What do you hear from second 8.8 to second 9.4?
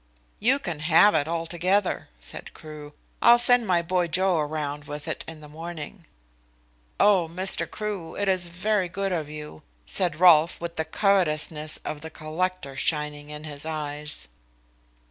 good of